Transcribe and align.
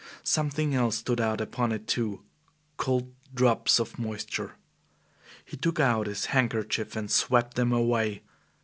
Something 0.23 0.73
else 0.73 0.95
stood 0.97 1.21
out 1.21 1.39
upon 1.41 1.71
it 1.71 1.85
too 1.85 2.23
cold 2.75 3.13
drops 3.35 3.77
of 3.79 3.99
moisture. 3.99 4.55
He 5.45 5.55
took 5.57 5.79
out 5.79 6.07
his 6.07 6.25
handkerchief 6.33 6.95
and 6.95 7.11
swept 7.11 7.55
them 7.55 7.71
away. 7.71 8.23